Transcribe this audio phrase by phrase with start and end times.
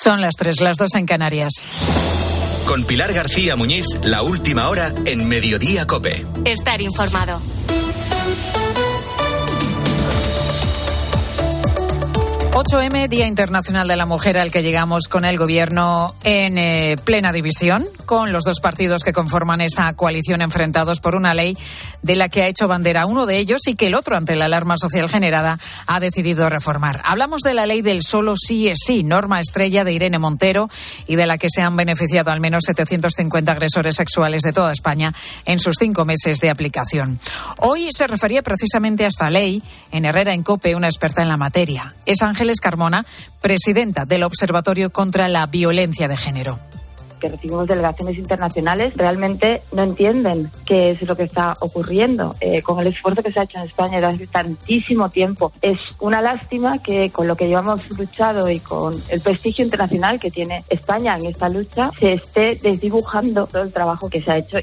[0.00, 1.50] Son las tres, las dos en Canarias.
[2.66, 6.24] Con Pilar García Muñiz, la última hora en Mediodía Cope.
[6.44, 7.40] Estar informado.
[12.58, 17.32] 8M, Día Internacional de la Mujer, al que llegamos con el Gobierno en eh, plena
[17.32, 21.56] división, con los dos partidos que conforman esa coalición enfrentados por una ley
[22.02, 24.46] de la que ha hecho bandera uno de ellos y que el otro, ante la
[24.46, 27.00] alarma social generada, ha decidido reformar.
[27.04, 30.68] Hablamos de la ley del solo sí es sí, norma estrella de Irene Montero
[31.06, 35.14] y de la que se han beneficiado al menos 750 agresores sexuales de toda España
[35.44, 37.20] en sus cinco meses de aplicación.
[37.58, 39.62] Hoy se refería precisamente a esta ley
[39.92, 41.94] en Herrera en Cope, una experta en la materia.
[42.04, 43.04] Es Ángel Carmona,
[43.42, 46.58] presidenta del Observatorio contra la Violencia de Género
[47.20, 52.36] que recibimos delegaciones internacionales realmente no entienden qué es lo que está ocurriendo.
[52.40, 55.80] Eh, con el esfuerzo que se ha hecho en España desde hace tantísimo tiempo, es
[55.98, 60.62] una lástima que con lo que llevamos luchado y con el prestigio internacional que tiene
[60.68, 64.58] España en esta lucha, se esté desdibujando todo el trabajo que se ha hecho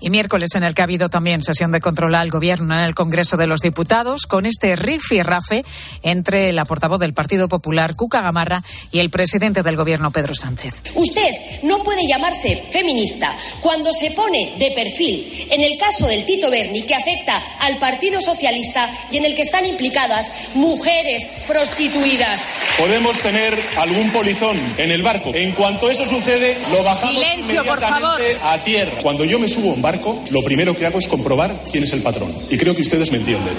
[0.00, 2.94] y miércoles en el que ha habido también sesión de control al gobierno en el
[2.94, 5.62] Congreso de los Diputados con este rafe
[6.02, 10.74] entre la portavoz del Partido Popular, Cuca Gamarra, y el presidente del gobierno, Pedro Sánchez.
[10.94, 16.50] Usted no puede llamarse feminista cuando se pone de perfil en el caso del Tito
[16.50, 22.40] Berni que afecta al Partido Socialista y en el que están implicadas mujeres prostituidas.
[22.78, 25.32] Podemos tener algún polizón en el barco.
[25.34, 28.20] En cuanto eso sucede, lo bajamos Silencio, por favor.
[28.42, 28.98] a tierra.
[29.02, 32.32] Cuando yo me subo barco, lo primero que hago es comprobar quién es el patrón.
[32.50, 33.54] Y creo que ustedes me entienden.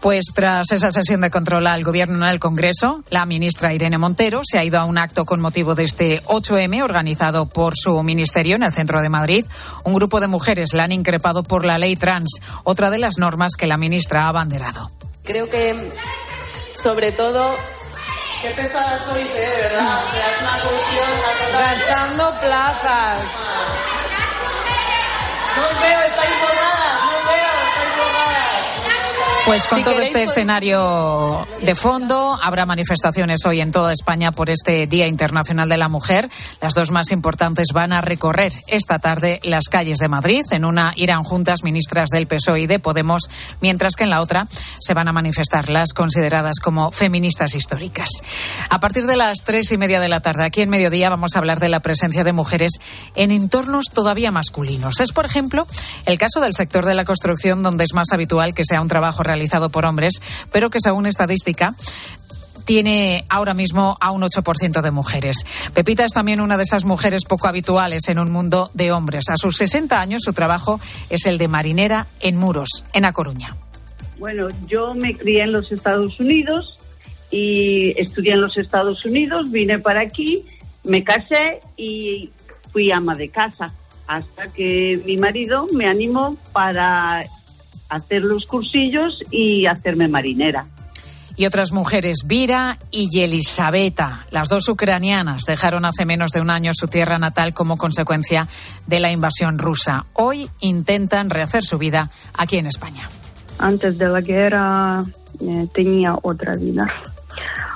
[0.00, 4.40] Pues tras esa sesión de control al Gobierno en el Congreso, la ministra Irene Montero
[4.42, 8.56] se ha ido a un acto con motivo de este 8M organizado por su ministerio
[8.56, 9.44] en el centro de Madrid.
[9.84, 13.56] Un grupo de mujeres la han increpado por la ley trans, otra de las normas
[13.58, 14.90] que la ministra ha abanderado.
[15.22, 15.76] Creo que,
[16.72, 17.54] sobre todo,
[18.40, 19.40] Qué pesada sois, ¿eh?
[19.40, 19.82] De verdad.
[19.82, 23.42] es una Gastando plazas.
[25.56, 26.69] No veo, estáis borradas.
[29.50, 34.86] Pues con todo este escenario de fondo, habrá manifestaciones hoy en toda España por este
[34.86, 36.30] Día Internacional de la Mujer.
[36.60, 40.42] Las dos más importantes van a recorrer esta tarde las calles de Madrid.
[40.52, 43.28] En una irán juntas ministras del PSOE y de Podemos,
[43.60, 44.46] mientras que en la otra
[44.78, 48.08] se van a manifestar las consideradas como feministas históricas.
[48.68, 51.40] A partir de las tres y media de la tarde, aquí en mediodía, vamos a
[51.40, 52.74] hablar de la presencia de mujeres
[53.16, 55.00] en entornos todavía masculinos.
[55.00, 55.66] Es, por ejemplo,
[56.06, 59.24] el caso del sector de la construcción, donde es más habitual que sea un trabajo
[59.24, 60.20] realizado realizado por hombres,
[60.52, 61.74] pero que según estadística
[62.66, 65.46] tiene ahora mismo a un 8% de mujeres.
[65.72, 69.30] Pepita es también una de esas mujeres poco habituales en un mundo de hombres.
[69.30, 70.78] A sus 60 años su trabajo
[71.08, 73.56] es el de marinera en Muros, en A Coruña.
[74.18, 76.76] Bueno, yo me crié en los Estados Unidos
[77.30, 80.44] y estudié en los Estados Unidos, vine para aquí,
[80.84, 82.30] me casé y
[82.72, 83.72] fui ama de casa
[84.06, 87.24] hasta que mi marido me animó para
[87.90, 90.64] hacer los cursillos y hacerme marinera.
[91.36, 96.72] Y otras mujeres, Vira y Yelisabeta, las dos ucranianas, dejaron hace menos de un año
[96.74, 98.46] su tierra natal como consecuencia
[98.86, 100.04] de la invasión rusa.
[100.12, 103.08] Hoy intentan rehacer su vida aquí en España.
[103.58, 105.02] Antes de la guerra
[105.40, 106.86] eh, tenía otra vida,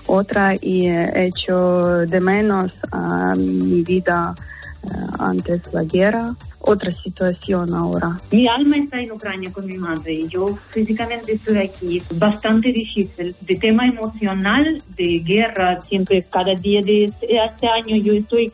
[0.07, 4.35] otra y he hecho de menos a mi vida
[4.83, 4.89] eh,
[5.19, 6.35] antes de la guerra
[6.67, 8.17] otra situación ahora.
[8.31, 12.03] Mi alma está en Ucrania con mi madre yo físicamente estoy aquí.
[12.15, 13.35] Bastante difícil.
[13.41, 18.53] De tema emocional, de guerra, siempre cada día de este año yo estoy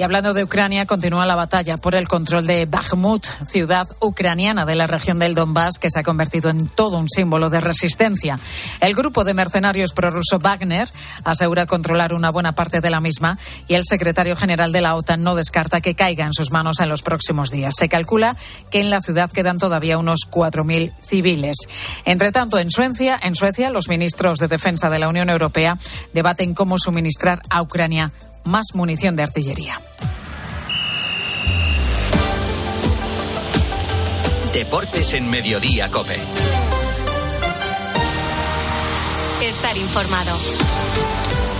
[0.00, 4.74] y hablando de Ucrania, continúa la batalla por el control de Bakhmut, ciudad ucraniana de
[4.74, 8.38] la región del Donbass que se ha convertido en todo un símbolo de resistencia.
[8.80, 10.88] El grupo de mercenarios prorruso Wagner
[11.22, 13.38] asegura controlar una buena parte de la misma
[13.68, 16.88] y el secretario general de la OTAN no descarta que caiga en sus manos en
[16.88, 17.74] los próximos días.
[17.76, 18.36] Se calcula
[18.70, 21.68] que en la ciudad quedan todavía unos 4.000 civiles.
[22.06, 25.76] Entre tanto, en Suecia, en Suecia, los ministros de Defensa de la Unión Europea
[26.14, 28.12] debaten cómo suministrar a Ucrania
[28.50, 29.80] más munición de artillería.
[34.52, 36.18] Deportes en Mediodía, Cope.
[39.42, 40.36] Estar informado.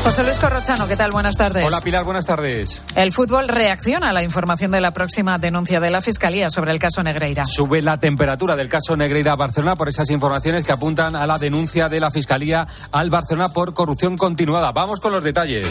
[0.03, 1.13] José Luis Corrochano, ¿qué tal?
[1.13, 1.65] Buenas tardes.
[1.65, 2.83] Hola Pilar, buenas tardes.
[2.97, 6.79] El fútbol reacciona a la información de la próxima denuncia de la Fiscalía sobre el
[6.79, 7.45] caso Negreira.
[7.47, 11.39] Sube la temperatura del caso Negreira a Barcelona por esas informaciones que apuntan a la
[11.39, 14.73] denuncia de la Fiscalía al Barcelona por corrupción continuada.
[14.73, 15.69] Vamos con los detalles.